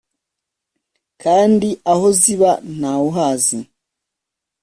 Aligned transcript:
kandi 1.23 1.69
aho 1.91 2.07
ziba 2.21 2.51
nta 2.77 2.91
wuhazi. 3.01 3.59